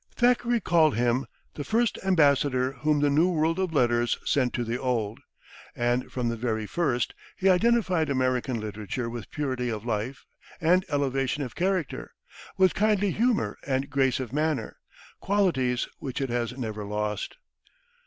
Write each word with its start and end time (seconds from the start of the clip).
Thackeray 0.15 0.59
called 0.59 0.95
him 0.95 1.27
"the 1.53 1.63
first 1.63 1.99
ambassador 2.03 2.71
whom 2.71 3.01
the 3.01 3.09
New 3.11 3.29
World 3.31 3.59
of 3.59 3.71
letters 3.71 4.17
sent 4.25 4.51
to 4.55 4.63
the 4.63 4.79
Old," 4.79 5.19
and 5.75 6.11
from 6.11 6.27
the 6.27 6.35
very 6.35 6.65
first 6.65 7.13
he 7.37 7.47
identified 7.51 8.09
American 8.09 8.59
literature 8.59 9.11
with 9.11 9.29
purity 9.29 9.69
of 9.69 9.85
life 9.85 10.25
and 10.59 10.83
elevation 10.89 11.43
of 11.43 11.53
character, 11.53 12.15
with 12.57 12.73
kindly 12.73 13.11
humor 13.11 13.59
and 13.67 13.91
grace 13.91 14.19
of 14.19 14.33
manner 14.33 14.77
qualities 15.19 15.87
which 15.99 16.19
it 16.19 16.29
has 16.31 16.57
never 16.57 16.83
lost. 16.83 17.37